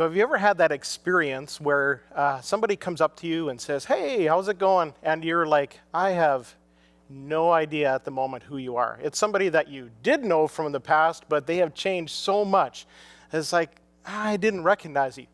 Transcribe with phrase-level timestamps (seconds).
[0.00, 3.60] So, have you ever had that experience where uh, somebody comes up to you and
[3.60, 4.94] says, Hey, how's it going?
[5.02, 6.54] And you're like, I have
[7.10, 8.98] no idea at the moment who you are.
[9.02, 12.86] It's somebody that you did know from the past, but they have changed so much.
[13.30, 13.76] It's like,
[14.06, 15.26] I didn't recognize you.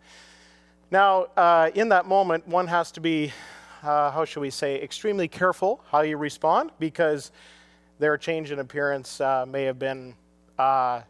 [0.90, 3.32] Now, uh, in that moment, one has to be,
[3.84, 7.30] uh, how should we say, extremely careful how you respond because
[8.00, 10.16] their change in appearance uh, may have been
[10.58, 11.02] uh,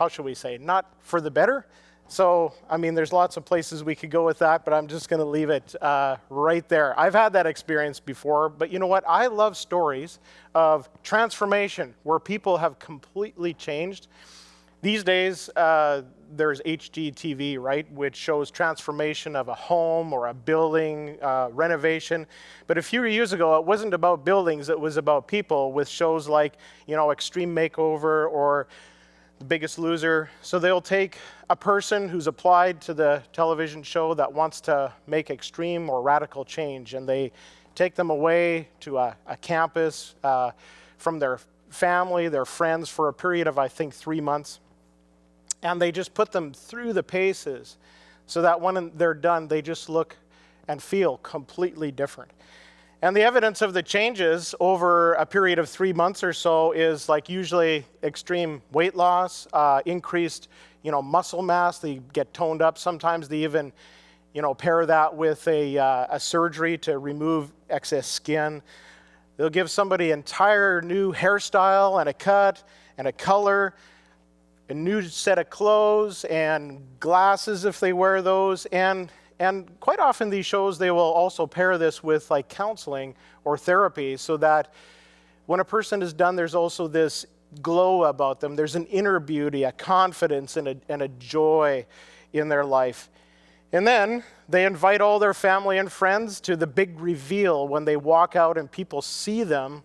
[0.00, 1.66] how should we say, not for the better.
[2.10, 5.08] So, I mean, there's lots of places we could go with that, but I'm just
[5.08, 6.98] going to leave it uh, right there.
[6.98, 9.04] I've had that experience before, but you know what?
[9.06, 10.18] I love stories
[10.52, 14.08] of transformation where people have completely changed.
[14.82, 16.02] These days, uh,
[16.34, 22.26] there's HGTV, right, which shows transformation of a home or a building, uh, renovation.
[22.66, 26.28] But a few years ago, it wasn't about buildings, it was about people with shows
[26.28, 26.54] like,
[26.88, 28.66] you know, Extreme Makeover or
[29.40, 30.28] the Biggest Loser.
[30.42, 31.16] So they'll take
[31.48, 36.44] a person who's applied to the television show that wants to make extreme or radical
[36.44, 37.32] change, and they
[37.74, 40.50] take them away to a, a campus uh,
[40.98, 44.60] from their family, their friends, for a period of, I think, three months.
[45.62, 47.78] And they just put them through the paces
[48.26, 50.16] so that when they're done, they just look
[50.68, 52.30] and feel completely different.
[53.02, 57.08] And the evidence of the changes over a period of three months or so is
[57.08, 60.48] like usually extreme weight loss, uh, increased,
[60.82, 61.78] you know, muscle mass.
[61.78, 62.76] They get toned up.
[62.76, 63.72] Sometimes they even,
[64.34, 68.60] you know, pair that with a, uh, a surgery to remove excess skin.
[69.38, 72.62] They'll give somebody entire new hairstyle and a cut
[72.98, 73.74] and a color,
[74.68, 79.10] a new set of clothes and glasses if they wear those, and
[79.40, 84.18] and quite often these shows, they will also pair this with like counseling or therapy
[84.18, 84.74] so that
[85.46, 87.24] when a person is done, there's also this
[87.62, 88.54] glow about them.
[88.54, 91.86] There's an inner beauty, a confidence, and a, and a joy
[92.34, 93.08] in their life.
[93.72, 97.96] And then they invite all their family and friends to the big reveal when they
[97.96, 99.82] walk out and people see them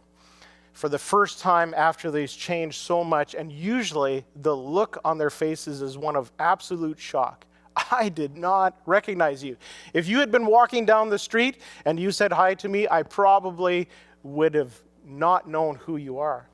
[0.73, 3.33] for the first time after they've changed so much.
[3.33, 7.45] And usually the look on their faces is one of absolute shock.
[7.91, 9.57] I did not recognize you.
[9.94, 13.03] If you had been walking down the street and you said hi to me, I
[13.03, 13.90] probably
[14.23, 14.73] would have
[15.06, 16.47] not known who you are.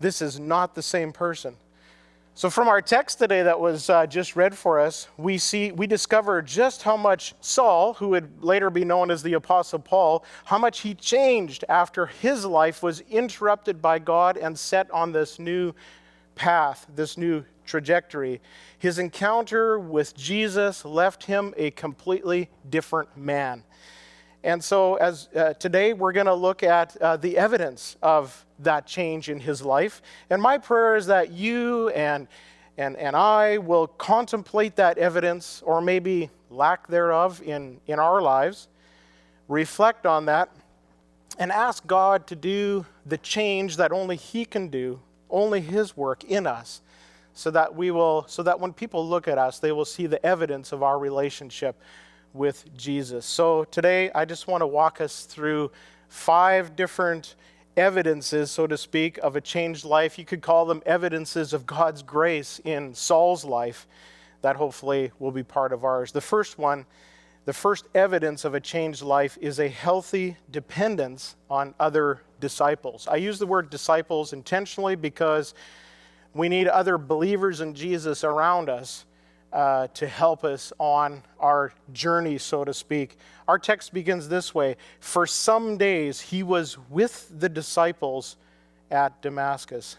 [0.00, 1.56] This is not the same person.
[2.34, 5.86] So, from our text today that was uh, just read for us, we see we
[5.86, 10.56] discover just how much Saul, who would later be known as the Apostle Paul, how
[10.56, 15.74] much he changed after his life was interrupted by God and set on this new
[16.34, 18.40] path, this new trajectory.
[18.78, 23.64] His encounter with Jesus left him a completely different man.
[24.44, 28.86] And so, as uh, today we're going to look at uh, the evidence of that
[28.86, 30.02] change in his life.
[30.30, 32.26] And my prayer is that you and
[32.78, 38.68] and, and I will contemplate that evidence, or maybe lack thereof, in, in our lives,
[39.48, 40.48] reflect on that,
[41.38, 46.24] and ask God to do the change that only He can do, only His work
[46.24, 46.80] in us,
[47.34, 50.24] so that we will so that when people look at us they will see the
[50.24, 51.80] evidence of our relationship
[52.32, 53.26] with Jesus.
[53.26, 55.70] So today I just want to walk us through
[56.08, 57.34] five different
[57.76, 60.18] evidences so to speak of a changed life.
[60.18, 63.86] You could call them evidences of God's grace in Saul's life
[64.42, 66.12] that hopefully will be part of ours.
[66.12, 66.86] The first one
[67.44, 73.08] the first evidence of a changed life is a healthy dependence on other disciples.
[73.08, 75.54] I use the word disciples intentionally because
[76.34, 79.04] we need other believers in Jesus around us
[79.52, 83.16] uh, to help us on our journey, so to speak.
[83.46, 88.36] Our text begins this way For some days he was with the disciples
[88.90, 89.96] at Damascus.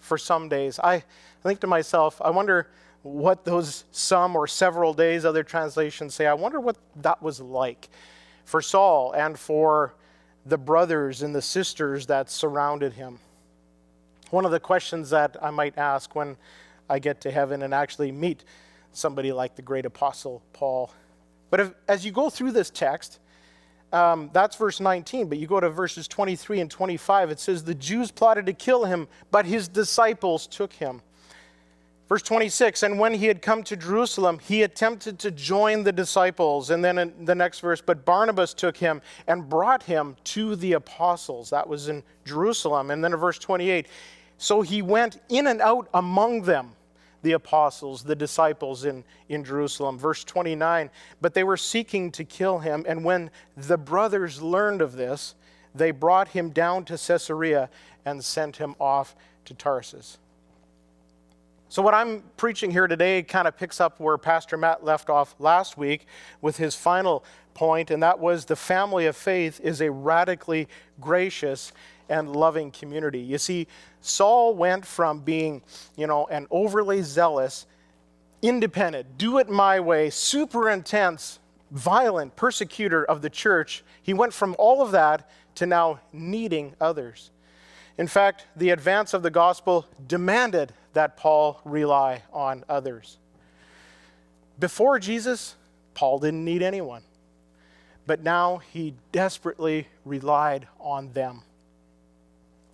[0.00, 0.78] For some days.
[0.82, 1.02] I, I
[1.42, 2.68] think to myself, I wonder
[3.02, 7.88] what those some or several days, other translations say, I wonder what that was like
[8.44, 9.94] for Saul and for
[10.44, 13.18] the brothers and the sisters that surrounded him.
[14.30, 16.36] One of the questions that I might ask when
[16.88, 18.44] I get to heaven and actually meet
[18.92, 20.90] somebody like the great apostle Paul.
[21.50, 23.20] But if, as you go through this text,
[23.92, 27.74] um, that's verse 19, but you go to verses 23 and 25, it says, The
[27.74, 31.02] Jews plotted to kill him, but his disciples took him.
[32.08, 36.70] Verse 26, and when he had come to Jerusalem, he attempted to join the disciples.
[36.70, 40.74] And then in the next verse, but Barnabas took him and brought him to the
[40.74, 41.50] apostles.
[41.50, 42.92] That was in Jerusalem.
[42.92, 43.88] And then in verse 28,
[44.38, 46.72] so he went in and out among them,
[47.22, 49.98] the apostles, the disciples in, in Jerusalem.
[49.98, 50.90] Verse 29
[51.20, 55.34] But they were seeking to kill him, and when the brothers learned of this,
[55.74, 57.68] they brought him down to Caesarea
[58.04, 59.16] and sent him off
[59.46, 60.18] to Tarsus.
[61.68, 65.34] So, what I'm preaching here today kind of picks up where Pastor Matt left off
[65.40, 66.06] last week
[66.40, 67.24] with his final
[67.54, 70.68] point, and that was the family of faith is a radically
[71.00, 71.72] gracious
[72.08, 73.20] and loving community.
[73.20, 73.66] You see,
[74.00, 75.62] Saul went from being,
[75.96, 77.66] you know, an overly zealous,
[78.42, 81.38] independent, do it my way, super intense,
[81.70, 83.82] violent persecutor of the church.
[84.02, 87.30] He went from all of that to now needing others.
[87.98, 93.18] In fact, the advance of the gospel demanded that Paul rely on others.
[94.58, 95.56] Before Jesus,
[95.94, 97.02] Paul didn't need anyone,
[98.06, 101.42] but now he desperately relied on them.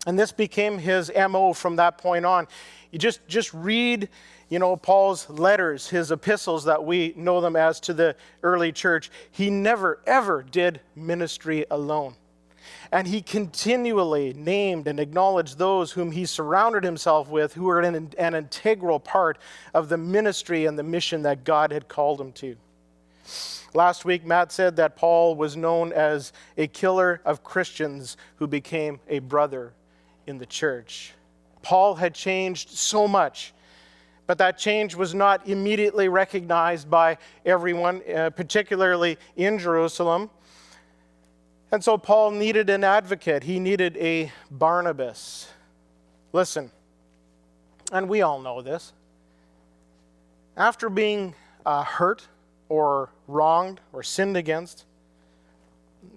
[0.06, 2.48] And this became his MO from that point on.
[2.90, 4.08] You just, just read,
[4.48, 9.10] you know, Paul's letters, his epistles that we know them as to the early church.
[9.30, 12.16] He never, ever did ministry alone.
[12.90, 18.12] And he continually named and acknowledged those whom he surrounded himself with, who were an,
[18.18, 19.38] an integral part
[19.72, 22.56] of the ministry and the mission that God had called him to.
[23.72, 29.00] Last week, Matt said that Paul was known as a killer of Christians who became
[29.08, 29.72] a brother
[30.26, 31.12] in the church.
[31.62, 33.52] Paul had changed so much,
[34.26, 40.30] but that change was not immediately recognized by everyone, uh, particularly in Jerusalem.
[41.70, 45.48] And so Paul needed an advocate, he needed a Barnabas.
[46.32, 46.70] Listen,
[47.92, 48.92] and we all know this.
[50.56, 51.34] After being
[51.64, 52.26] uh, hurt
[52.68, 54.84] or wronged or sinned against,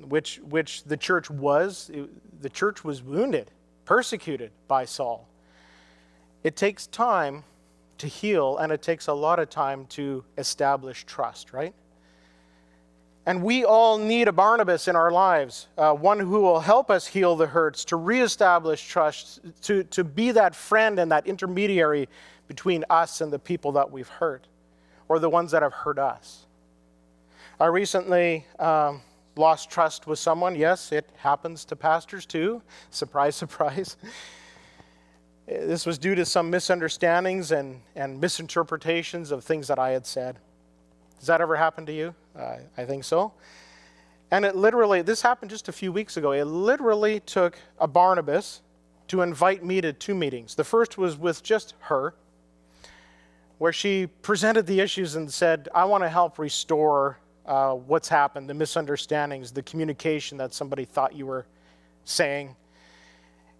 [0.08, 3.52] which, which the church was, it, the church was wounded,
[3.86, 5.28] persecuted by Saul.
[6.44, 7.44] It takes time
[7.98, 11.74] to heal, and it takes a lot of time to establish trust, right?
[13.26, 17.08] And we all need a Barnabas in our lives, uh, one who will help us
[17.08, 22.08] heal the hurts, to reestablish trust, to, to be that friend and that intermediary
[22.48, 24.46] between us and the people that we've hurt,
[25.08, 26.46] or the ones that have hurt us.
[27.60, 29.02] I recently um,
[29.36, 30.56] lost trust with someone.
[30.56, 32.62] Yes, it happens to pastors too.
[32.90, 33.98] Surprise, surprise.
[35.48, 40.40] This was due to some misunderstandings and, and misinterpretations of things that I had said.
[41.20, 42.16] Does that ever happen to you?
[42.36, 43.32] Uh, I think so.
[44.32, 46.32] And it literally, this happened just a few weeks ago.
[46.32, 48.62] It literally took a Barnabas
[49.08, 50.56] to invite me to two meetings.
[50.56, 52.16] The first was with just her,
[53.60, 58.50] where she presented the issues and said, I want to help restore uh, what's happened,
[58.50, 61.46] the misunderstandings, the communication that somebody thought you were
[62.04, 62.56] saying.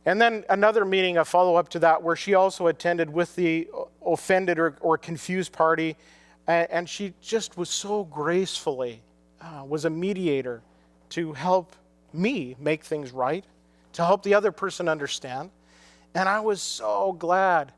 [0.06, 3.68] And then another meeting, a follow up to that, where she also attended with the
[4.06, 5.96] offended or, or confused party
[6.48, 9.02] and she just was so gracefully
[9.42, 10.62] uh, was a mediator
[11.10, 11.76] to help
[12.14, 13.44] me make things right,
[13.94, 15.50] to help the other person understand.
[16.14, 17.72] And I was so glad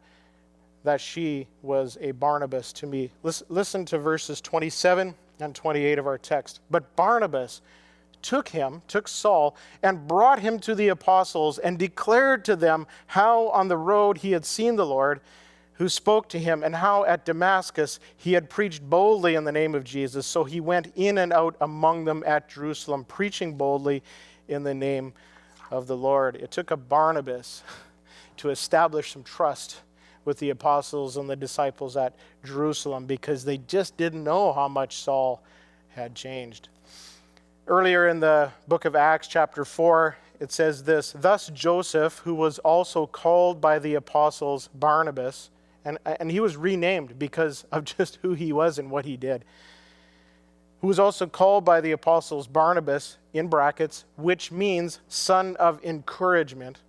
[0.83, 3.11] that she was a Barnabas to me.
[3.23, 6.59] Listen, listen to verses 27 and 28 of our text.
[6.69, 7.61] But Barnabas
[8.21, 13.49] took him, took Saul, and brought him to the apostles and declared to them how
[13.49, 15.21] on the road he had seen the Lord
[15.77, 19.75] who spoke to him, and how at Damascus he had preached boldly in the name
[19.75, 20.25] of Jesus.
[20.25, 24.01] So he went in and out among them at Jerusalem, preaching boldly
[24.47, 25.13] in the name
[25.69, 26.35] of the Lord.
[26.35, 27.61] It took a Barnabas
[28.37, 29.81] to establish some trust
[30.27, 32.13] with the apostles and the disciples at
[32.43, 35.41] Jerusalem because they just didn't know how much Saul
[35.95, 36.67] had changed.
[37.65, 42.59] Earlier in the book of Acts, chapter 4, it says this Thus Joseph, who was
[42.59, 45.49] also called by the apostles Barnabas,
[45.85, 49.45] and, and he was renamed because of just who he was and what he did.
[50.81, 56.79] Who was also called by the apostles Barnabas, in brackets, which means son of encouragement.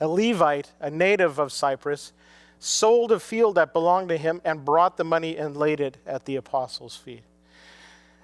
[0.00, 2.12] A Levite, a native of Cyprus,
[2.58, 6.24] sold a field that belonged to him and brought the money and laid it at
[6.24, 7.22] the apostles' feet.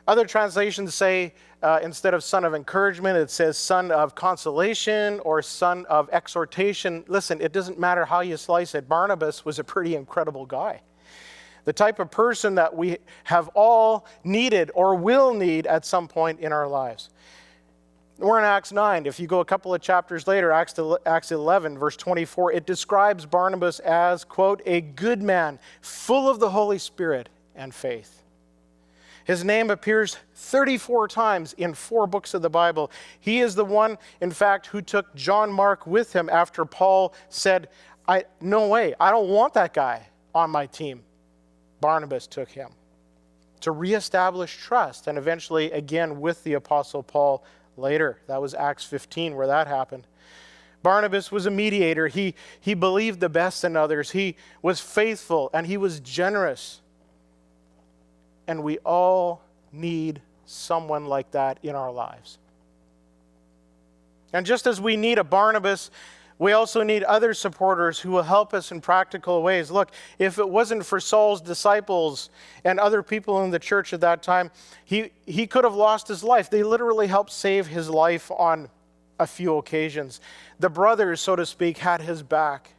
[0.06, 5.42] Other translations say uh, instead of son of encouragement, it says son of consolation or
[5.42, 7.04] son of exhortation.
[7.06, 8.88] Listen, it doesn't matter how you slice it.
[8.88, 10.80] Barnabas was a pretty incredible guy.
[11.64, 16.40] The type of person that we have all needed or will need at some point
[16.40, 17.10] in our lives.
[18.18, 19.06] We're in Acts 9.
[19.06, 20.74] If you go a couple of chapters later, Acts,
[21.06, 26.50] Acts 11, verse 24, it describes Barnabas as, quote, a good man, full of the
[26.50, 28.22] Holy Spirit and faith.
[29.24, 32.90] His name appears 34 times in four books of the Bible.
[33.20, 37.68] He is the one, in fact, who took John Mark with him after Paul said,
[38.08, 41.02] I, No way, I don't want that guy on my team.
[41.80, 42.70] Barnabas took him
[43.60, 47.44] to reestablish trust and eventually again with the Apostle Paul
[47.76, 48.18] later.
[48.26, 50.06] That was Acts 15 where that happened.
[50.82, 52.08] Barnabas was a mediator.
[52.08, 54.10] He, he believed the best in others.
[54.10, 56.80] He was faithful and he was generous.
[58.46, 62.38] And we all need someone like that in our lives.
[64.32, 65.90] And just as we need a Barnabas,
[66.42, 69.70] we also need other supporters who will help us in practical ways.
[69.70, 72.30] Look, if it wasn't for Saul's disciples
[72.64, 74.50] and other people in the church at that time,
[74.84, 76.50] he, he could have lost his life.
[76.50, 78.68] They literally helped save his life on
[79.20, 80.20] a few occasions.
[80.58, 82.74] The brothers, so to speak, had his back.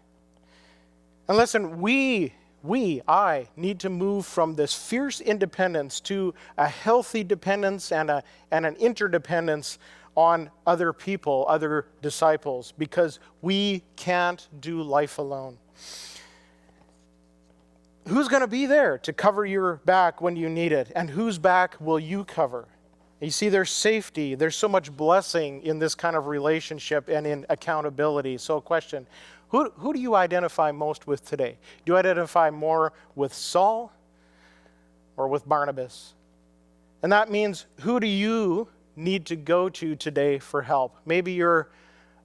[1.30, 7.24] And listen, we, we, I, need to move from this fierce independence to a healthy
[7.24, 9.80] dependence and, a, and an interdependence
[10.16, 15.58] on other people, other disciples, because we can't do life alone.
[18.08, 20.92] Who's going to be there to cover your back when you need it?
[20.96, 22.68] And whose back will you cover?
[23.22, 27.46] You see, there's safety, there's so much blessing in this kind of relationship and in
[27.50, 28.38] accountability.
[28.38, 29.08] So, question
[29.48, 31.58] who, who do you identify most with today?
[31.86, 33.94] Do you identify more with Saul
[35.16, 36.16] or with Barnabas?
[37.04, 40.96] And that means who do you need to go to today for help?
[41.06, 41.70] Maybe you're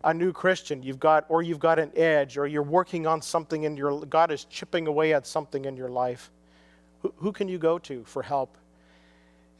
[0.04, 3.64] a new Christian, you've got or you've got an edge or you're working on something
[3.64, 6.30] in your God is chipping away at something in your life.
[7.02, 8.56] Who, who can you go to for help?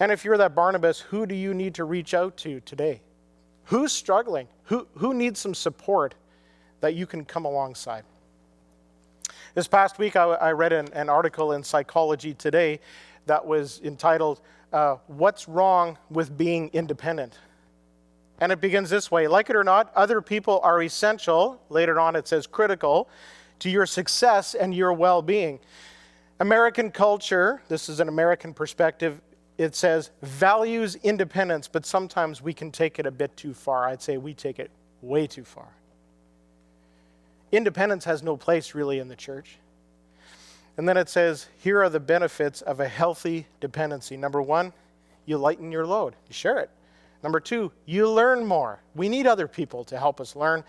[0.01, 3.01] And if you're that Barnabas, who do you need to reach out to today?
[3.65, 4.49] Who's struggling?
[4.65, 6.15] Who, who needs some support
[6.81, 8.05] that you can come alongside?
[9.55, 12.81] This past week, I, I read an, an, article in Psychology Today
[13.27, 14.41] that was entitled,
[14.73, 17.39] uh, What's Wrong with Being Independent?
[18.41, 21.61] And it begins this way Like it or not, other people are essential.
[21.69, 23.09] Later on, it says critical
[23.61, 25.59] to your success and your well being.
[26.41, 29.21] American culture, this is an American perspective,
[29.57, 33.89] it says values independence, but sometimes we can take it a bit too far.
[33.89, 34.71] I'd say we take it
[35.03, 35.67] way too far.
[37.51, 39.59] Independence has no place really in the church.
[40.79, 44.17] And then it says, here are the benefits of a healthy dependency.
[44.17, 44.73] Number one,
[45.27, 46.71] you lighten your load, you share it.
[47.23, 48.81] Number two, you learn more.
[48.95, 50.63] We need other people to help us learn.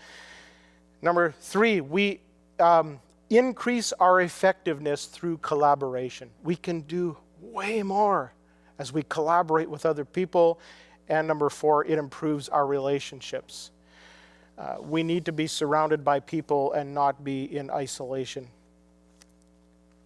[1.00, 2.20] Number three, we
[2.58, 2.98] um,
[3.30, 6.28] increase our effectiveness through collaboration.
[6.42, 8.32] We can do way more
[8.80, 10.58] as we collaborate with other people.
[11.08, 13.70] And number four, it improves our relationships.
[14.58, 18.48] Uh, we need to be surrounded by people and not be in isolation.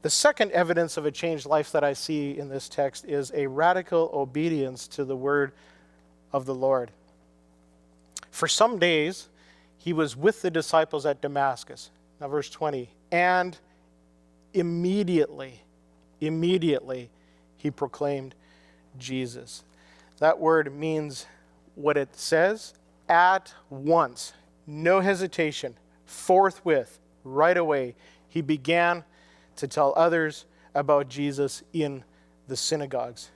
[0.05, 3.47] The second evidence of a changed life that I see in this text is a
[3.47, 5.53] radical obedience to the word
[6.31, 6.91] of the Lord.
[8.31, 9.31] For some days,
[9.79, 11.91] he was with the disciples at Damascus.
[12.21, 12.91] Now, verse 20.
[13.13, 13.57] And
[14.53, 15.63] immediately,
[16.21, 17.09] immediately,
[17.57, 18.35] he proclaimed
[18.99, 19.65] Jesus.
[20.19, 21.25] That word means
[21.77, 22.75] what it says
[23.09, 24.35] at once,
[24.67, 27.95] no hesitation, forthwith, right away.
[28.29, 29.05] He began
[29.57, 30.45] to tell others
[30.75, 32.05] about Jesus in
[32.49, 33.31] the synagogues.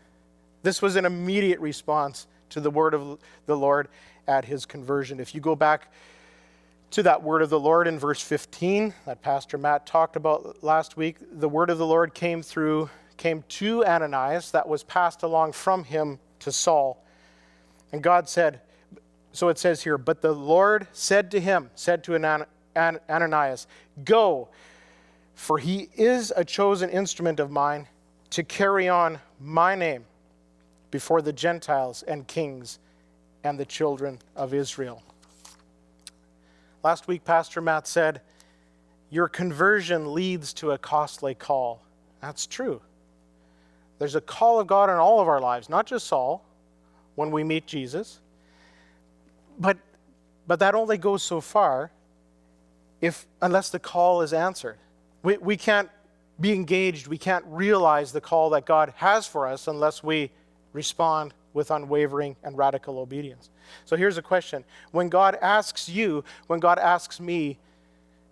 [0.62, 3.88] This was an immediate response to the word of the Lord
[4.26, 5.20] at his conversion.
[5.20, 5.92] If you go back
[6.90, 10.96] to that word of the Lord in verse 15 that Pastor Matt talked about last
[10.96, 15.52] week, the word of the Lord came through came to Ananias that was passed along
[15.52, 17.04] from him to Saul.
[17.92, 18.60] And God said,
[19.32, 22.14] so it says here, but the Lord said to him, said to
[22.74, 23.66] Ananias,
[24.04, 24.48] Go,
[25.38, 27.86] for he is a chosen instrument of mine
[28.28, 30.04] to carry on my name
[30.90, 32.80] before the Gentiles and kings
[33.44, 35.00] and the children of Israel.
[36.82, 38.20] Last week, Pastor Matt said,
[39.10, 41.82] Your conversion leads to a costly call.
[42.20, 42.80] That's true.
[44.00, 46.44] There's a call of God in all of our lives, not just Saul
[47.14, 48.18] when we meet Jesus.
[49.56, 49.78] But,
[50.48, 51.92] but that only goes so far
[53.00, 54.78] if, unless the call is answered.
[55.22, 55.90] We, we can't
[56.40, 60.30] be engaged, we can't realize the call that God has for us unless we
[60.72, 63.50] respond with unwavering and radical obedience.
[63.84, 67.58] So here's a question When God asks you, when God asks me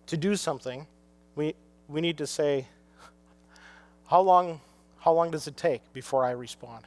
[0.06, 0.86] to do something,
[1.34, 1.54] we,
[1.88, 2.66] we need to say,
[4.06, 4.60] How long
[5.06, 6.84] how long does it take before I respond?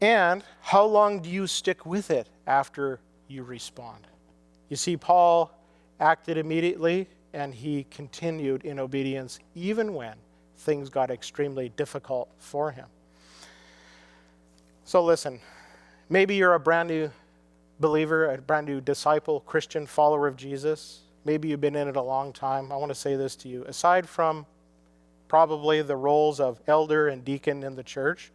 [0.00, 4.08] And how long do you stick with it after you respond?
[4.68, 5.56] You see, Paul
[6.00, 10.14] acted immediately and he continued in obedience even when
[10.56, 12.86] things got extremely difficult for him.
[14.84, 15.40] So, listen,
[16.08, 17.10] maybe you're a brand new
[17.80, 21.00] believer, a brand new disciple, Christian, follower of Jesus.
[21.24, 22.70] Maybe you've been in it a long time.
[22.70, 23.64] I want to say this to you.
[23.64, 24.46] Aside from
[25.26, 28.30] probably the roles of elder and deacon in the church,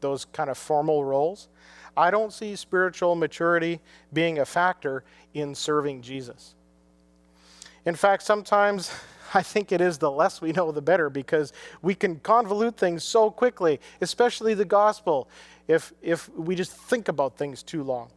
[0.00, 1.48] those kind of formal roles.
[1.96, 3.80] I don't see spiritual maturity
[4.12, 6.54] being a factor in serving Jesus.
[7.86, 8.90] In fact, sometimes
[9.34, 13.02] I think it is the less we know, the better, because we can convolute things
[13.02, 15.28] so quickly, especially the gospel,
[15.66, 18.10] if, if we just think about things too long.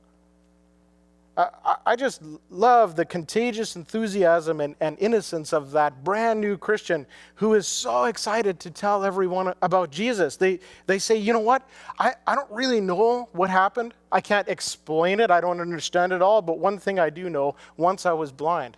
[1.85, 7.05] I, just love the contagious enthusiasm and, and innocence of that brand new Christian
[7.35, 10.35] who is so excited to tell everyone about Jesus.
[10.35, 11.69] They, they say, you know what?
[11.99, 13.93] I, I don't really know what happened.
[14.11, 15.29] I can't explain it.
[15.29, 16.41] I don't understand it all.
[16.41, 18.75] But one thing I do know once I was blind,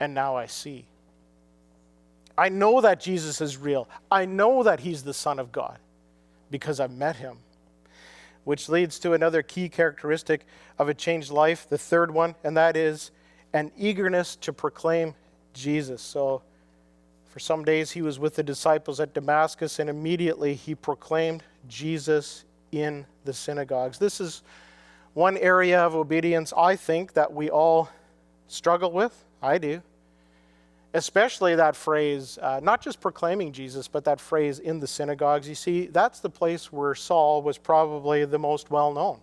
[0.00, 0.86] and now I see.
[2.38, 3.88] I know that Jesus is real.
[4.10, 5.78] I know that he's the Son of God
[6.50, 7.38] because I've met him
[8.46, 10.46] which leads to another key characteristic
[10.78, 13.10] of a changed life, the third one, and that is
[13.52, 15.12] an eagerness to proclaim
[15.52, 16.00] Jesus.
[16.00, 16.42] So,
[17.28, 22.44] for some days he was with the disciples at Damascus, and immediately he proclaimed Jesus
[22.70, 23.98] in the synagogues.
[23.98, 24.44] This is
[25.14, 27.88] one area of obedience I think that we all
[28.46, 29.24] struggle with.
[29.42, 29.82] I do
[30.96, 35.46] especially that phrase, uh, not just proclaiming Jesus, but that phrase in the synagogues.
[35.46, 39.20] You see, that's the place where Saul was probably the most well known.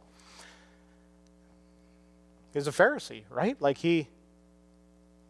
[2.53, 3.60] He's a Pharisee, right?
[3.60, 4.08] Like he,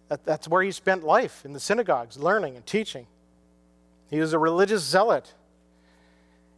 [0.09, 3.07] that, that's where he spent life, in the synagogues, learning and teaching.
[4.09, 5.33] He was a religious zealot.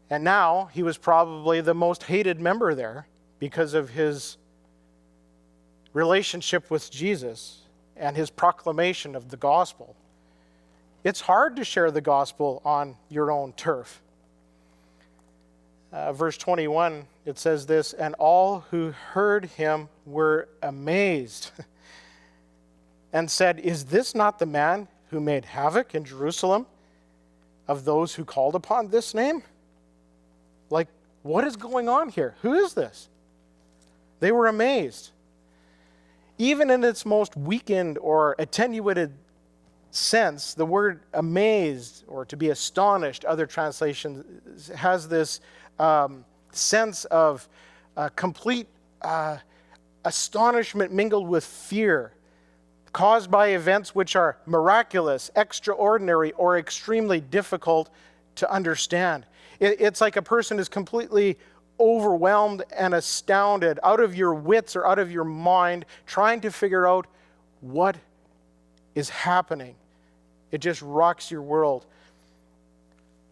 [0.09, 3.05] And now he was probably the most hated member there
[3.37, 4.37] because of his
[5.93, 7.64] relationship with Jesus
[7.95, 9.95] and his proclamation of the gospel.
[11.03, 14.01] It's hard to share the gospel on your own turf.
[15.93, 21.51] Uh, verse 21, it says this And all who heard him were amazed
[23.13, 26.65] and said, Is this not the man who made havoc in Jerusalem
[27.67, 29.43] of those who called upon this name?
[30.69, 30.87] Like,
[31.21, 32.35] what is going on here?
[32.41, 33.07] Who is this?
[34.19, 35.11] They were amazed
[36.37, 39.13] even in its most weakened or attenuated
[39.91, 45.39] sense, the word amazed or to be astonished, other translations, has this
[45.79, 47.47] um, sense of
[47.95, 48.67] uh, complete
[49.01, 49.37] uh,
[50.03, 52.11] astonishment mingled with fear,
[52.91, 57.89] caused by events which are miraculous, extraordinary, or extremely difficult
[58.35, 59.25] to understand.
[59.59, 61.37] It, it's like a person is completely
[61.79, 66.87] overwhelmed and astounded, out of your wits or out of your mind, trying to figure
[66.87, 67.07] out
[67.61, 67.97] what
[68.93, 69.75] is happening.
[70.51, 71.85] It just rocks your world.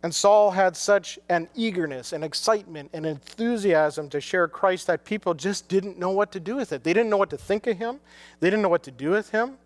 [0.03, 5.33] And Saul had such an eagerness and excitement and enthusiasm to share Christ that people
[5.33, 6.83] just didn't know what to do with it.
[6.83, 8.01] They didn't know what to think of him,
[8.41, 9.57] they didn't know what to do with him,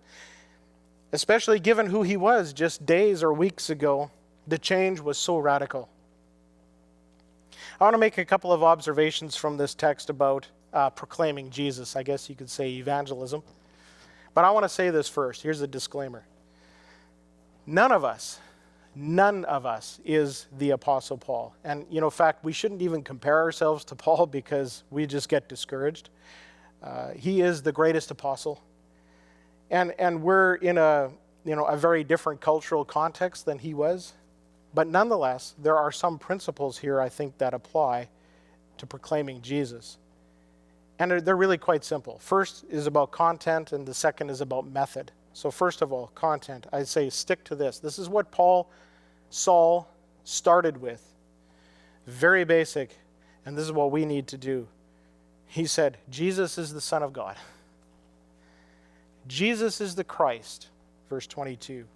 [1.11, 4.11] especially given who he was just days or weeks ago.
[4.45, 5.89] The change was so radical.
[7.79, 11.95] I want to make a couple of observations from this text about uh, proclaiming Jesus.
[11.95, 13.43] I guess you could say evangelism.
[14.33, 15.43] But I want to say this first.
[15.43, 16.25] Here's a disclaimer
[17.67, 18.39] None of us,
[18.95, 21.53] none of us is the Apostle Paul.
[21.63, 25.29] And, you know, in fact, we shouldn't even compare ourselves to Paul because we just
[25.29, 26.09] get discouraged.
[26.81, 28.59] Uh, he is the greatest apostle.
[29.69, 31.11] And, and we're in a,
[31.45, 34.13] you know, a very different cultural context than he was.
[34.77, 38.09] But nonetheless, there are some principles here I think that apply
[38.77, 39.97] to proclaiming Jesus.
[40.99, 42.19] And they're, really quite simple.
[42.19, 45.11] First is about content, and the second is about method.
[45.33, 46.67] So, first of all, content.
[46.71, 47.79] I say stick to this.
[47.79, 48.69] This is what Paul,
[49.31, 49.89] Saul
[50.25, 51.01] started with.
[52.05, 52.95] Very basic,
[53.47, 54.67] and this is what we need to do.
[55.47, 57.35] He said, Jesus is the Son of God.
[59.27, 60.67] Jesus is the Christ,
[61.09, 61.87] verse 22.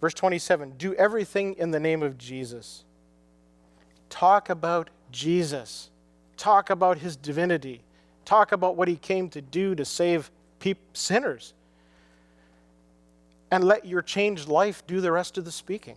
[0.00, 2.84] Verse 27 do everything in the name of Jesus.
[4.10, 5.90] Talk about Jesus.
[6.36, 7.82] Talk about his divinity.
[8.24, 10.30] Talk about what he came to do to save
[10.92, 11.54] sinners.
[13.50, 15.96] And let your changed life do the rest of the speaking.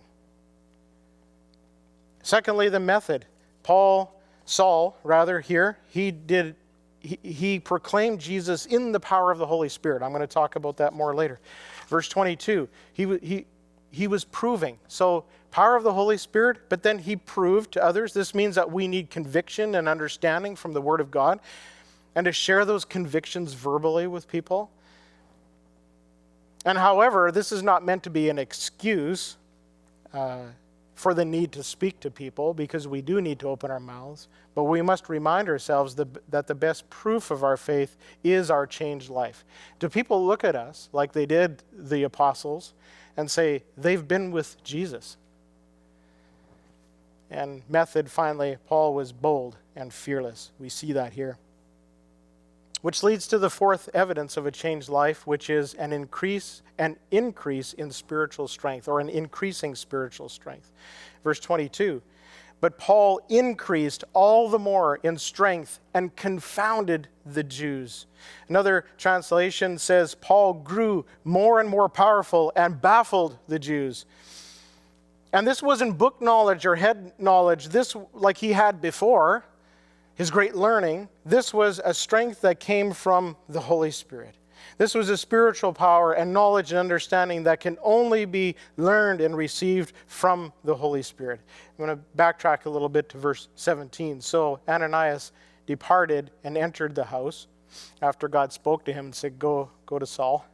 [2.22, 3.26] Secondly, the method.
[3.62, 6.56] Paul, Saul, rather, here, he did
[7.00, 10.02] he, he proclaimed Jesus in the power of the Holy Spirit.
[10.02, 11.40] I'm going to talk about that more later.
[11.88, 13.46] Verse 22, he, he,
[13.92, 14.78] he was proving.
[14.88, 18.14] So, power of the Holy Spirit, but then he proved to others.
[18.14, 21.38] This means that we need conviction and understanding from the Word of God
[22.14, 24.70] and to share those convictions verbally with people.
[26.64, 29.36] And however, this is not meant to be an excuse
[30.14, 30.38] uh,
[30.94, 34.28] for the need to speak to people because we do need to open our mouths.
[34.54, 38.66] But we must remind ourselves that, that the best proof of our faith is our
[38.66, 39.44] changed life.
[39.78, 42.74] Do people look at us like they did the apostles?
[43.16, 45.16] And say they've been with Jesus.
[47.30, 50.50] and method, finally, Paul was bold and fearless.
[50.58, 51.38] We see that here.
[52.82, 56.96] Which leads to the fourth evidence of a changed life, which is an increase, an
[57.10, 60.70] increase in spiritual strength, or an increasing spiritual strength.
[61.24, 62.02] Verse 22
[62.62, 68.06] But Paul increased all the more in strength and confounded the Jews.
[68.48, 74.06] Another translation says Paul grew more and more powerful and baffled the Jews.
[75.32, 79.44] And this wasn't book knowledge or head knowledge, this like he had before,
[80.14, 81.08] his great learning.
[81.24, 84.36] This was a strength that came from the Holy Spirit.
[84.78, 89.36] This was a spiritual power and knowledge and understanding that can only be learned and
[89.36, 91.40] received from the Holy Spirit.
[91.78, 94.20] I'm going to backtrack a little bit to verse 17.
[94.20, 95.32] So Ananias
[95.66, 97.46] departed and entered the house
[98.00, 100.46] after God spoke to him and said, Go, go to Saul.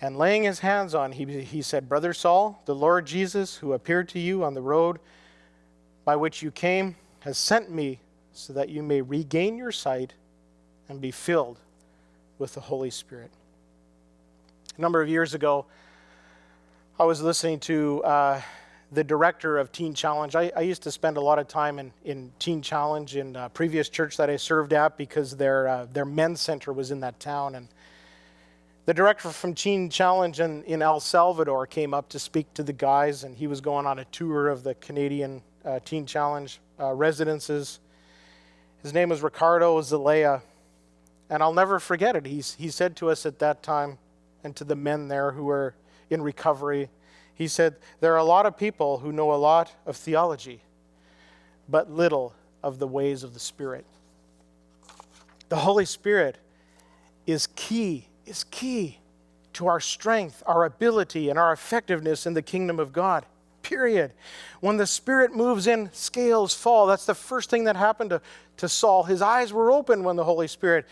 [0.00, 4.08] And laying his hands on, he, he said, Brother Saul, the Lord Jesus, who appeared
[4.10, 4.98] to you on the road
[6.04, 8.00] by which you came, has sent me
[8.32, 10.14] so that you may regain your sight
[10.88, 11.60] and be filled
[12.40, 13.30] with the Holy Spirit.
[14.76, 15.66] A number of years ago,
[16.98, 18.40] I was listening to uh,
[18.90, 20.34] the director of Teen Challenge.
[20.34, 23.50] I, I, used to spend a lot of time in, in Teen Challenge in a
[23.50, 27.20] previous church that I served at because their, uh, their men's center was in that
[27.20, 27.54] town.
[27.54, 27.68] And
[28.86, 32.72] the director from Teen Challenge in, in El Salvador came up to speak to the
[32.72, 36.92] guys, and he was going on a tour of the Canadian uh, Teen Challenge uh,
[36.94, 37.80] residences.
[38.82, 40.40] His name was Ricardo Zelaya.
[41.30, 42.26] And I'll never forget it.
[42.26, 43.98] He's, he said to us at that time,
[44.42, 45.74] and to the men there who were
[46.10, 46.90] in recovery,
[47.34, 50.60] he said, There are a lot of people who know a lot of theology,
[51.68, 53.86] but little of the ways of the Spirit.
[55.48, 56.36] The Holy Spirit
[57.26, 58.98] is key, is key
[59.52, 63.24] to our strength, our ability, and our effectiveness in the kingdom of God.
[63.62, 64.12] Period.
[64.60, 66.86] When the Spirit moves in, scales fall.
[66.86, 68.20] That's the first thing that happened to,
[68.56, 69.04] to Saul.
[69.04, 70.86] His eyes were open when the Holy Spirit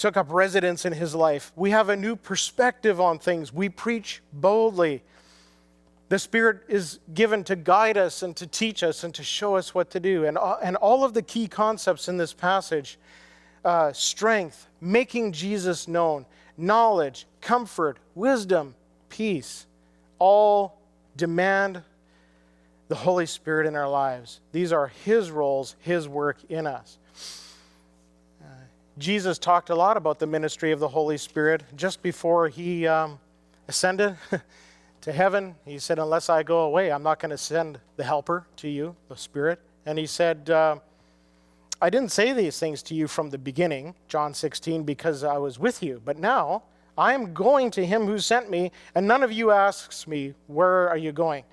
[0.00, 1.52] took up residence in his life.
[1.54, 3.52] We have a new perspective on things.
[3.52, 5.02] We preach boldly.
[6.08, 9.74] The Spirit is given to guide us and to teach us and to show us
[9.74, 10.24] what to do.
[10.24, 12.98] And, uh, and all of the key concepts in this passage
[13.64, 16.24] uh, strength, making Jesus known,
[16.56, 18.74] knowledge, comfort, wisdom,
[19.10, 19.66] peace
[20.18, 20.78] all
[21.16, 21.82] demand
[22.88, 24.40] the Holy Spirit in our lives.
[24.52, 26.98] These are His roles, His work in us.
[28.98, 33.18] Jesus talked a lot about the ministry of the Holy Spirit just before He um,
[33.68, 34.16] ascended.
[35.02, 35.54] to heaven.
[35.64, 38.96] He said, Unless I go away, I'm not going to send the helper to you,
[39.08, 39.60] the Spirit.
[39.86, 40.76] And he said, uh,
[41.80, 45.58] I didn't say these things to you from the beginning, John 16, because I was
[45.58, 46.02] with you.
[46.04, 46.64] But now
[46.98, 50.88] I am going to him who sent me, and none of you asks me, Where
[50.88, 51.44] are you going?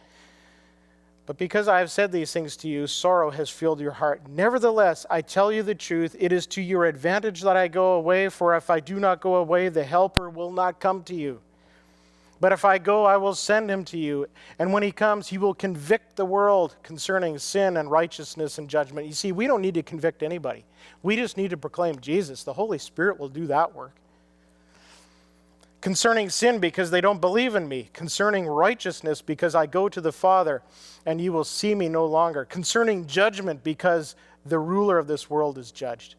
[1.28, 4.22] But because I have said these things to you, sorrow has filled your heart.
[4.30, 8.30] Nevertheless, I tell you the truth, it is to your advantage that I go away,
[8.30, 11.42] for if I do not go away, the Helper will not come to you.
[12.40, 14.28] But if I go, I will send him to you.
[14.58, 19.08] And when he comes, he will convict the world concerning sin and righteousness and judgment.
[19.08, 20.64] You see, we don't need to convict anybody,
[21.04, 22.44] we just need to proclaim Jesus.
[22.44, 23.96] The Holy Spirit will do that work.
[25.80, 27.90] Concerning sin, because they don't believe in me.
[27.94, 30.64] Concerning righteousness, because I go to the Father
[31.06, 32.46] and you will see me no longer.
[32.46, 36.16] Concerning judgment, because the ruler of this world is judged.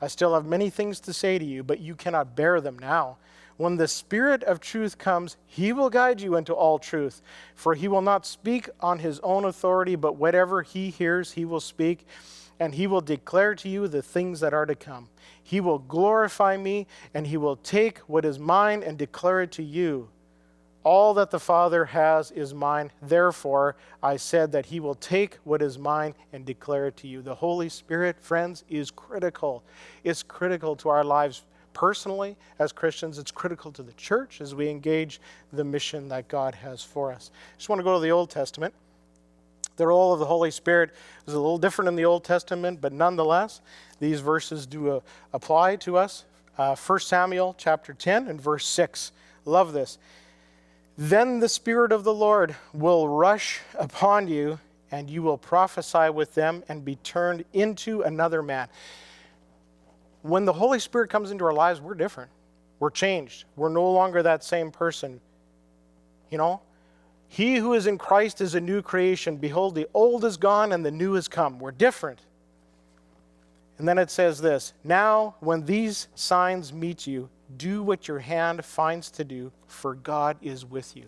[0.00, 3.16] I still have many things to say to you, but you cannot bear them now.
[3.56, 7.20] When the Spirit of truth comes, he will guide you into all truth.
[7.56, 11.60] For he will not speak on his own authority, but whatever he hears, he will
[11.60, 12.06] speak,
[12.60, 15.08] and he will declare to you the things that are to come.
[15.42, 19.62] He will glorify me, and he will take what is mine and declare it to
[19.62, 20.08] you.
[20.84, 22.90] All that the Father has is mine.
[23.02, 27.20] Therefore, I said that He will take what is mine and declare it to you.
[27.20, 29.64] The Holy Spirit, friends, is critical.
[30.04, 31.42] It's critical to our lives
[31.74, 33.18] personally as Christians.
[33.18, 35.20] It's critical to the church as we engage
[35.52, 37.30] the mission that God has for us.
[37.34, 38.72] I just want to go to the Old Testament.
[39.78, 40.90] The role of the Holy Spirit
[41.26, 43.62] is a little different in the Old Testament, but nonetheless,
[43.98, 45.00] these verses do uh,
[45.32, 46.26] apply to us.
[46.58, 49.12] Uh, 1 Samuel chapter 10 and verse 6.
[49.46, 49.96] Love this.
[50.98, 54.58] Then the Spirit of the Lord will rush upon you,
[54.90, 58.68] and you will prophesy with them and be turned into another man
[60.22, 62.30] when the Holy Spirit comes into our lives, we're different.
[62.80, 63.44] We're changed.
[63.56, 65.20] We're no longer that same person.
[66.30, 66.60] You know?
[67.28, 69.36] He who is in Christ is a new creation.
[69.36, 71.58] Behold, the old is gone and the new has come.
[71.58, 72.20] We're different.
[73.78, 78.64] And then it says this Now, when these signs meet you, do what your hand
[78.64, 81.04] finds to do, for God is with you.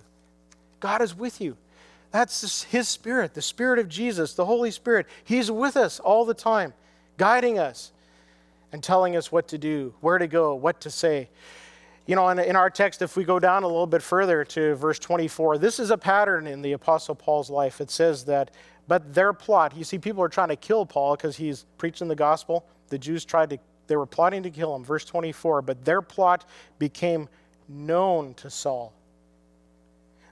[0.78, 1.56] God is with you.
[2.12, 5.06] That's His Spirit, the Spirit of Jesus, the Holy Spirit.
[5.24, 6.74] He's with us all the time,
[7.16, 7.92] guiding us
[8.72, 11.28] and telling us what to do, where to go, what to say.
[12.10, 14.74] You know, in, in our text, if we go down a little bit further to
[14.74, 17.80] verse 24, this is a pattern in the Apostle Paul's life.
[17.80, 18.50] It says that,
[18.88, 22.16] but their plot, you see, people are trying to kill Paul because he's preaching the
[22.16, 22.66] gospel.
[22.88, 24.82] The Jews tried to, they were plotting to kill him.
[24.82, 26.46] Verse 24, but their plot
[26.80, 27.28] became
[27.68, 28.92] known to Saul.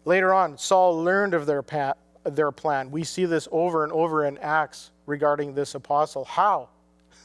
[0.04, 2.90] Later on, Saul learned of their, pat, their plan.
[2.90, 6.24] We see this over and over in Acts regarding this apostle.
[6.24, 6.70] How?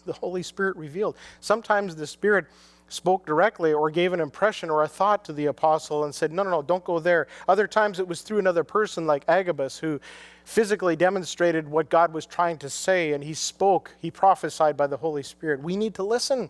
[0.06, 1.16] The Holy Spirit revealed.
[1.40, 2.46] Sometimes the Spirit
[2.90, 6.44] spoke directly or gave an impression or a thought to the apostle and said, No,
[6.44, 7.28] no, no, don't go there.
[7.48, 10.00] Other times it was through another person like Agabus who
[10.46, 14.98] physically demonstrated what God was trying to say and he spoke, he prophesied by the
[14.98, 15.62] Holy Spirit.
[15.62, 16.50] We need to listen,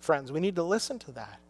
[0.00, 0.30] friends.
[0.30, 1.40] We need to listen to that.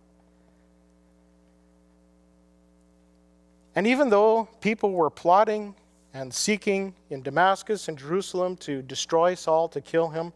[3.74, 5.74] And even though people were plotting
[6.12, 10.32] and seeking in Damascus and Jerusalem to destroy Saul, to kill him,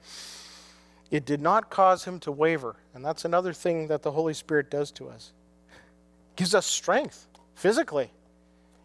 [1.11, 2.77] it did not cause him to waver.
[2.95, 5.33] And that's another thing that the Holy Spirit does to us.
[6.37, 8.11] Gives us strength physically,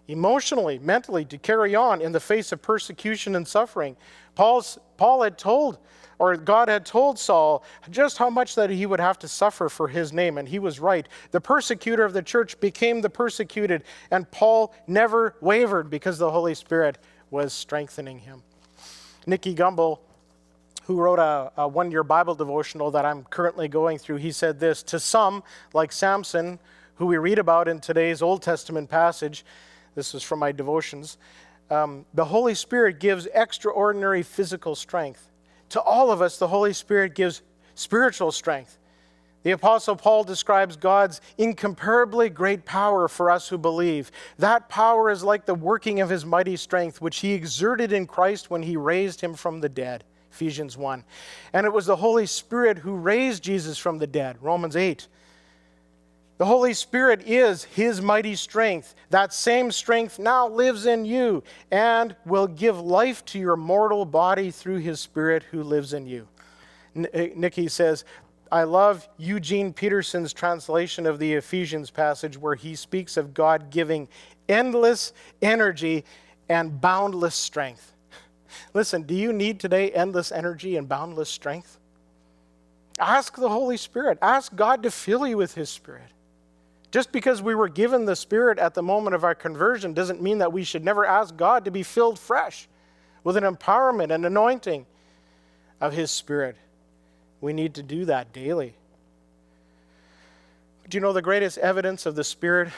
[0.08, 3.96] emotionally, mentally to carry on in the face of persecution and suffering.
[4.36, 5.78] Paul's, Paul had told,
[6.20, 9.88] or God had told Saul just how much that he would have to suffer for
[9.88, 11.08] his name, and he was right.
[11.32, 16.56] The persecutor of the church became the persecuted, and Paul never wavered because the Holy
[16.56, 16.98] Spirit
[17.30, 18.44] was strengthening him.
[19.26, 20.00] Nicky Gumbel
[20.86, 24.60] who wrote a, a one year Bible devotional that I'm currently going through, he said
[24.60, 25.43] this To some,
[25.74, 26.60] like Samson,
[26.96, 29.46] who we read about in today's Old Testament passage,
[29.96, 31.17] this is from my devotions,
[31.69, 35.30] um, the Holy Spirit gives extraordinary physical strength.
[35.69, 37.41] To all of us, the Holy Spirit gives
[37.76, 38.78] spiritual strength.
[39.43, 44.12] The Apostle Paul describes God's incomparably great power for us who believe.
[44.38, 48.50] That power is like the working of his mighty strength, which he exerted in Christ
[48.50, 50.06] when he raised him from the dead.
[50.34, 51.04] Ephesians 1.
[51.54, 55.08] And it was the Holy Spirit who raised Jesus from the dead, Romans 8.
[56.39, 58.96] The Holy Spirit is His mighty strength.
[59.12, 64.50] That same strength now lives in you and will give life to your mortal body
[64.50, 66.28] through His Spirit who lives in you.
[67.13, 68.04] Eh, Nicky says,
[68.52, 74.08] I love Eugene Peterson's translation of the Ephesians passage where he speaks of God giving
[74.50, 76.06] endless energy
[76.50, 77.93] and boundless strength.
[78.74, 81.78] Listen, do you need today endless energy and boundless strength?
[83.00, 84.18] Ask the Holy Spirit.
[84.22, 86.10] Ask God to fill you with His Spirit.
[86.92, 90.38] Just because we were given the Spirit at the moment of our conversion doesn't mean
[90.38, 92.68] that we should never ask God to be filled fresh
[93.24, 94.86] with an empowerment and anointing
[95.82, 96.56] of His Spirit.
[97.42, 98.76] We need to do that daily.
[100.88, 102.70] Do you know the greatest evidence of the Spirit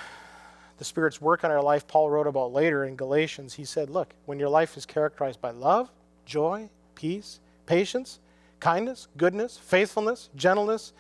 [0.78, 3.54] the Spirit's work on our life, Paul wrote about later in Galatians.
[3.54, 5.90] He said, Look, when your life is characterized by love,
[6.26, 8.20] joy, peace, patience,
[8.60, 10.92] kindness, goodness, faithfulness, gentleness,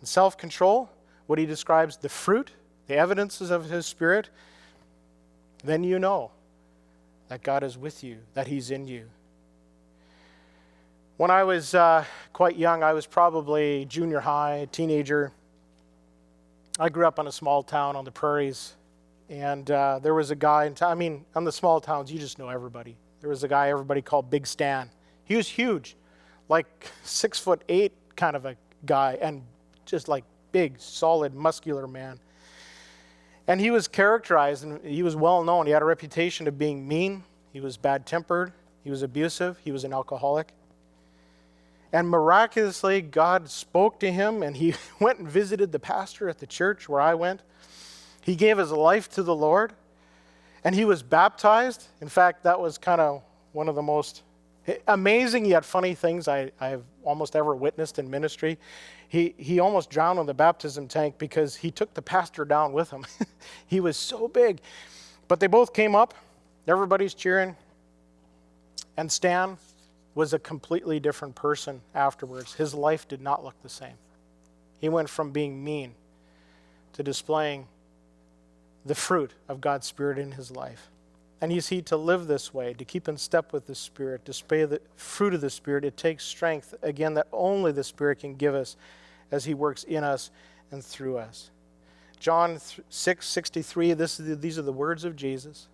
[0.00, 0.90] and self control,
[1.26, 2.50] what he describes the fruit,
[2.86, 4.28] the evidences of his Spirit,
[5.64, 6.30] then you know
[7.28, 9.08] that God is with you, that he's in you.
[11.16, 15.32] When I was uh, quite young, I was probably junior high, teenager.
[16.78, 18.74] I grew up in a small town on the prairies
[19.40, 20.74] and uh, there was a guy in.
[20.80, 22.96] I mean, on the small towns, you just know everybody.
[23.20, 24.90] There was a guy everybody called Big Stan.
[25.24, 25.96] He was huge,
[26.48, 29.42] like six foot eight kind of a guy, and
[29.86, 32.20] just like big, solid, muscular man.
[33.46, 35.66] And he was characterized, and he was well known.
[35.66, 37.24] He had a reputation of being mean.
[37.52, 38.52] He was bad tempered.
[38.82, 39.58] He was abusive.
[39.64, 40.52] He was an alcoholic.
[41.92, 46.46] And miraculously, God spoke to him, and he went and visited the pastor at the
[46.46, 47.42] church where I went.
[48.24, 49.72] He gave his life to the Lord
[50.64, 51.84] and he was baptized.
[52.00, 54.22] In fact, that was kind of one of the most
[54.88, 58.58] amazing yet funny things I, have almost ever witnessed in ministry.
[59.08, 62.90] He, he almost drowned in the baptism tank because he took the pastor down with
[62.90, 63.04] him.
[63.66, 64.60] he was so big.
[65.28, 66.14] But they both came up,
[66.66, 67.56] everybody's cheering.
[68.96, 69.58] And Stan
[70.14, 72.54] was a completely different person afterwards.
[72.54, 73.98] His life did not look the same.
[74.80, 75.94] He went from being mean
[76.94, 77.66] to displaying
[78.84, 80.90] the fruit of God's Spirit in his life.
[81.40, 84.64] And you see, to live this way, to keep in step with the Spirit, display
[84.64, 88.54] the fruit of the Spirit, it takes strength, again, that only the Spirit can give
[88.54, 88.76] us
[89.30, 90.30] as he works in us
[90.70, 91.50] and through us.
[92.18, 95.68] John 6 63, this the, these are the words of Jesus.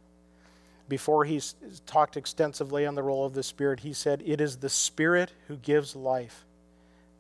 [0.88, 1.40] Before he
[1.86, 5.56] talked extensively on the role of the Spirit, he said, It is the Spirit who
[5.56, 6.44] gives life.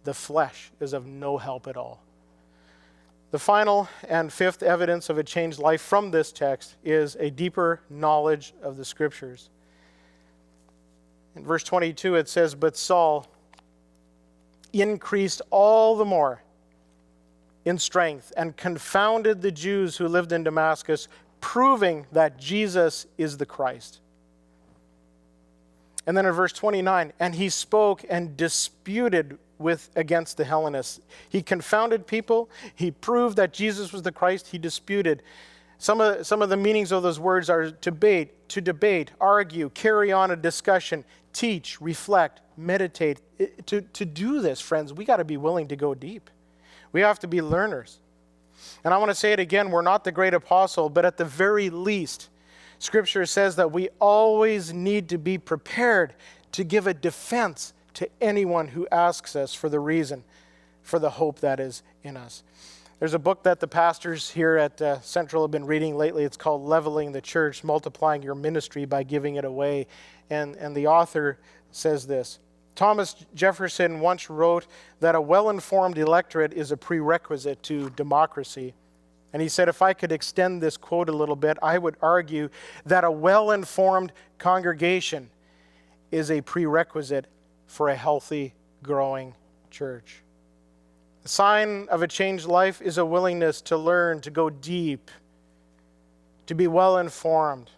[0.02, 2.02] The flesh is of no help at all.
[3.30, 7.80] The final and fifth evidence of a changed life from this text is a deeper
[7.88, 9.50] knowledge of the scriptures.
[11.36, 13.28] In verse 22, it says, But Saul
[14.72, 16.42] increased all the more
[17.64, 21.06] in strength and confounded the Jews who lived in Damascus,
[21.40, 24.00] proving that Jesus is the Christ.
[26.06, 31.00] And then in verse 29, and he spoke and disputed with against the Hellenists.
[31.28, 35.22] He confounded people, he proved that Jesus was the Christ, he disputed.
[35.78, 40.12] Some of, some of the meanings of those words are debate, to debate, argue, carry
[40.12, 43.20] on a discussion, teach, reflect, meditate.
[43.38, 46.28] It, to, to do this, friends, we got to be willing to go deep.
[46.92, 47.98] We have to be learners.
[48.84, 51.24] And I want to say it again we're not the great apostle, but at the
[51.24, 52.28] very least,
[52.78, 56.14] Scripture says that we always need to be prepared
[56.52, 60.24] to give a defense to anyone who asks us for the reason
[60.82, 62.42] for the hope that is in us.
[62.98, 66.24] There's a book that the pastors here at uh, Central have been reading lately.
[66.24, 69.86] It's called Leveling the Church Multiplying Your Ministry by Giving It Away.
[70.30, 71.40] And, and the author
[71.72, 72.38] says this
[72.74, 74.66] Thomas Jefferson once wrote
[75.00, 78.72] that a well informed electorate is a prerequisite to democracy.
[79.34, 82.48] And he said, if I could extend this quote a little bit, I would argue
[82.86, 85.28] that a well informed congregation
[86.10, 87.26] is a prerequisite
[87.70, 88.52] for a healthy,
[88.82, 89.32] growing
[89.70, 90.22] church.
[91.22, 95.08] The sign of a changed life is a willingness to learn, to go deep,
[96.46, 97.70] to be well informed.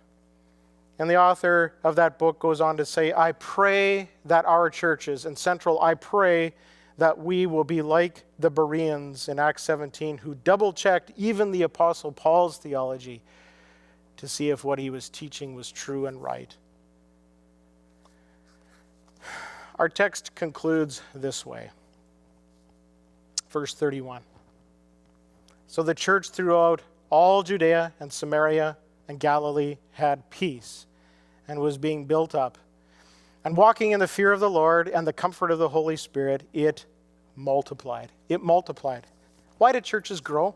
[0.99, 5.27] And the author of that book goes on to say, I pray that our churches,
[5.27, 6.55] in Central, I pray
[6.97, 11.63] that we will be like the Bereans in Acts 17, who double checked even the
[11.63, 13.21] Apostle Paul's theology
[14.17, 16.57] to see if what he was teaching was true and right.
[19.83, 21.69] Our text concludes this way.
[23.51, 24.23] Verse 31.
[25.67, 28.77] So the church throughout all Judea and Samaria
[29.09, 30.87] and Galilee had peace
[31.49, 32.59] and was being built up.
[33.45, 36.45] And walking in the fear of the Lord and the comfort of the Holy Spirit,
[36.53, 36.87] it
[37.35, 38.13] multiplied.
[38.29, 39.09] It multiplied.
[39.59, 40.55] Why did churches grow?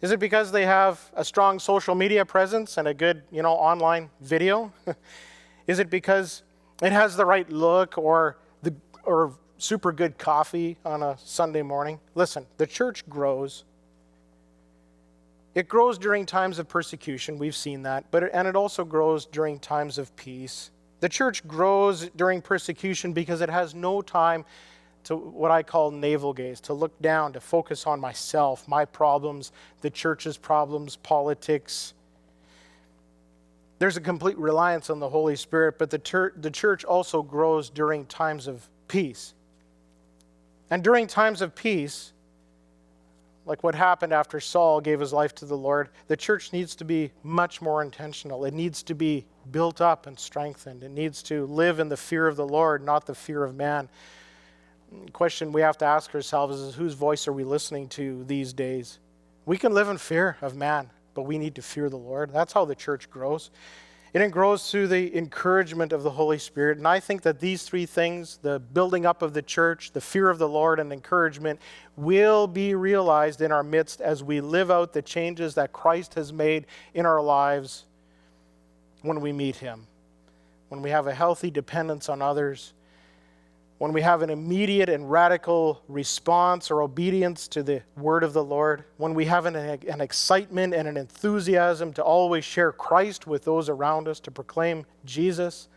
[0.00, 3.52] Is it because they have a strong social media presence and a good, you know,
[3.52, 4.72] online video?
[5.68, 6.42] Is it because
[6.82, 12.00] it has the right look or the or super good coffee on a Sunday morning?
[12.14, 13.64] Listen, the church grows
[15.54, 19.24] it grows during times of persecution, we've seen that, but it, and it also grows
[19.24, 20.72] during times of peace.
[20.98, 24.44] The church grows during persecution because it has no time
[25.04, 29.52] to what I call navel gaze, to look down, to focus on myself, my problems,
[29.80, 31.94] the church's problems, politics.
[33.84, 37.68] There's a complete reliance on the Holy Spirit, but the, ter- the church also grows
[37.68, 39.34] during times of peace.
[40.70, 42.14] And during times of peace,
[43.44, 46.86] like what happened after Saul gave his life to the Lord, the church needs to
[46.86, 48.46] be much more intentional.
[48.46, 50.82] It needs to be built up and strengthened.
[50.82, 53.90] It needs to live in the fear of the Lord, not the fear of man.
[55.04, 58.54] The question we have to ask ourselves is whose voice are we listening to these
[58.54, 58.98] days?
[59.44, 62.32] We can live in fear of man, but we need to fear the Lord.
[62.32, 63.50] That's how the church grows.
[64.14, 66.78] And It grows through the encouragement of the Holy Spirit.
[66.78, 70.30] And I think that these three things the building up of the church, the fear
[70.30, 71.58] of the Lord, and encouragement
[71.96, 76.32] will be realized in our midst as we live out the changes that Christ has
[76.32, 77.86] made in our lives
[79.02, 79.88] when we meet Him.
[80.68, 82.72] When we have a healthy dependence on others,
[83.78, 88.44] when we have an immediate and radical response or obedience to the word of the
[88.44, 93.44] Lord, when we have an, an, excitement and an enthusiasm to always share Christ with
[93.44, 95.68] those around us, to proclaim Jesus,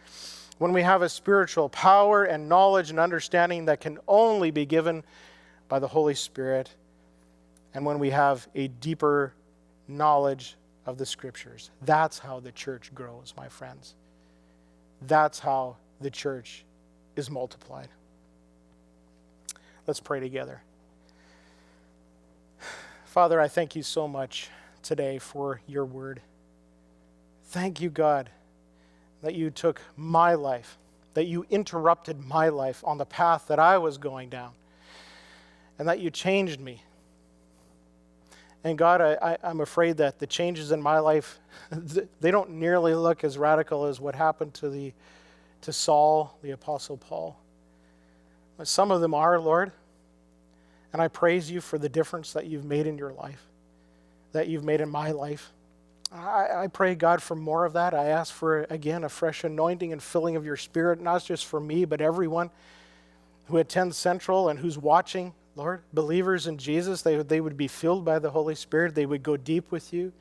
[0.59, 5.03] when we have a spiritual power and knowledge and understanding that can only be given
[5.67, 6.69] by the Holy Spirit,
[7.73, 9.33] and when we have a deeper
[9.87, 10.55] knowledge
[10.85, 11.71] of the Scriptures.
[11.81, 13.95] That's how the church grows, my friends.
[15.01, 16.63] That's how the church
[17.17, 17.89] is multiplied.
[19.85, 20.61] Let's pray together.
[23.05, 24.49] Father, I thank you so much
[24.83, 26.21] today for your word.
[27.45, 28.29] Thank you, God,
[29.23, 30.77] that you took my life,
[31.13, 34.51] that you interrupted my life on the path that I was going down,
[35.79, 36.83] and that you changed me.
[38.63, 41.39] And God, I, am afraid that the changes in my life,
[41.71, 44.93] they don't nearly look as radical as what happened to the
[45.61, 47.37] to Saul, the Apostle Paul.
[48.63, 49.71] Some of them are, Lord.
[50.93, 53.45] And I praise you for the difference that you've made in your life,
[54.31, 55.51] that you've made in my life.
[56.11, 57.93] I, I, pray, God, for more of that.
[57.93, 61.59] I ask for, again, a fresh anointing and filling of your spirit, not just for
[61.59, 62.49] me, but everyone
[63.47, 65.81] who attends Central and who's watching Lord.
[65.91, 68.93] Believers in Jesus, they, they would be filled by the Holy Spirit.
[68.93, 70.13] They would go deep with you,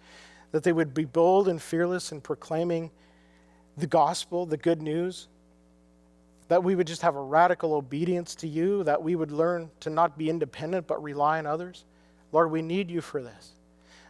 [0.51, 2.91] that they would be bold and fearless in proclaiming
[3.77, 5.29] the gospel, the good news.
[6.49, 9.91] That we would just have a radical obedience to you, that we would learn to
[9.91, 11.85] not be independent but rely on others.
[12.33, 13.53] Lord, we need you for this.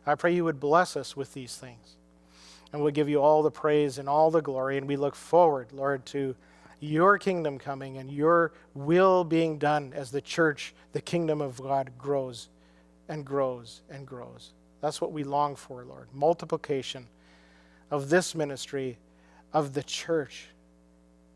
[0.07, 1.97] I pray you would bless us with these things.
[2.73, 4.77] And we'll give you all the praise and all the glory.
[4.77, 6.35] And we look forward, Lord, to
[6.81, 11.91] your kingdom coming and your will being done as the church, the kingdom of God,
[11.99, 12.49] grows
[13.09, 14.53] and grows and grows.
[14.81, 16.09] That's what we long for, Lord.
[16.13, 17.07] Multiplication
[17.91, 18.99] of this ministry,
[19.53, 20.49] of the church,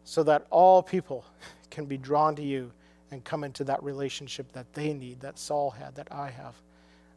[0.04, 1.24] so that all people
[1.70, 2.72] can be drawn to you
[3.10, 6.54] and come into that relationship that they need, that Saul had, that I have.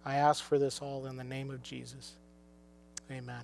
[0.05, 2.13] I ask for this all in the name of Jesus.
[3.11, 3.43] Amen.